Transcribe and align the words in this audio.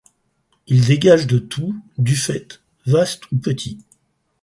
Il 0.65 0.87
dégage 0.87 1.27
de 1.27 1.37
tout, 1.37 1.79
du 1.99 2.15
fait, 2.15 2.61
vaste 2.87 3.31
ou 3.31 3.37
petit 3.37 3.77